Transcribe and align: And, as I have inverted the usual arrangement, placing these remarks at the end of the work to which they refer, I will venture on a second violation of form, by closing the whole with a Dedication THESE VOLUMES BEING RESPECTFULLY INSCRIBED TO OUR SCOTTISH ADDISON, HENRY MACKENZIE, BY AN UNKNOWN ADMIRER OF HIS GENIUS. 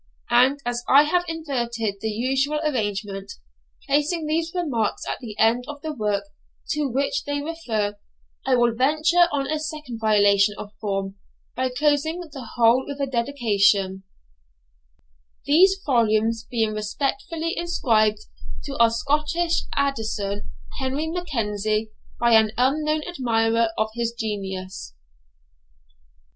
And, 0.31 0.59
as 0.65 0.83
I 0.89 1.03
have 1.03 1.25
inverted 1.27 1.97
the 2.01 2.07
usual 2.09 2.59
arrangement, 2.65 3.33
placing 3.85 4.25
these 4.25 4.51
remarks 4.55 5.03
at 5.07 5.19
the 5.19 5.37
end 5.37 5.65
of 5.67 5.79
the 5.83 5.93
work 5.93 6.23
to 6.69 6.89
which 6.89 7.23
they 7.25 7.39
refer, 7.39 7.99
I 8.43 8.55
will 8.55 8.73
venture 8.73 9.27
on 9.31 9.45
a 9.47 9.59
second 9.59 9.99
violation 9.99 10.55
of 10.57 10.73
form, 10.81 11.19
by 11.55 11.69
closing 11.69 12.19
the 12.21 12.49
whole 12.55 12.83
with 12.87 12.99
a 12.99 13.05
Dedication 13.05 14.01
THESE 15.45 15.79
VOLUMES 15.85 16.47
BEING 16.49 16.73
RESPECTFULLY 16.73 17.51
INSCRIBED 17.55 18.25
TO 18.63 18.75
OUR 18.79 18.89
SCOTTISH 18.89 19.65
ADDISON, 19.77 20.49
HENRY 20.79 21.11
MACKENZIE, 21.11 21.91
BY 22.19 22.31
AN 22.31 22.51
UNKNOWN 22.57 23.03
ADMIRER 23.07 23.69
OF 23.77 23.89
HIS 23.93 24.13
GENIUS. 24.13 24.95